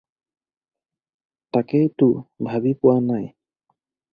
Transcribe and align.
তাকে 1.57 1.81
তো 1.99 2.09
ভাবি 2.49 2.73
পোৱা 2.81 2.97
নাই। 3.11 3.25